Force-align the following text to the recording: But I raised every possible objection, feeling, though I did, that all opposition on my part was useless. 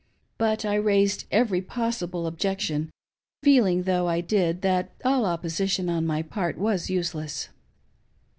But 0.39 0.65
I 0.65 0.73
raised 0.73 1.27
every 1.29 1.61
possible 1.61 2.25
objection, 2.25 2.89
feeling, 3.43 3.83
though 3.83 4.07
I 4.09 4.19
did, 4.19 4.63
that 4.63 4.89
all 5.05 5.27
opposition 5.27 5.89
on 5.89 6.07
my 6.07 6.23
part 6.23 6.57
was 6.57 6.89
useless. 6.89 7.49